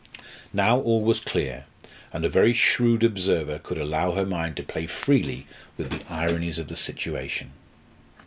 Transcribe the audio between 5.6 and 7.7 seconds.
with the ironies of the situation.